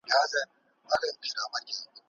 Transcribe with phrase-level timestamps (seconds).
[0.11, 0.39] ښايسته
[0.93, 1.79] اخلاق ولرئ.